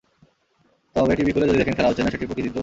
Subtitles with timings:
[0.95, 2.59] তবে টিভি খুলে যদি দেখেন খেলা হচ্ছে না, সেটি প্রকৃতির দোষ।